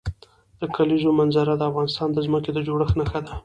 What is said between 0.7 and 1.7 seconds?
کلیزو منظره د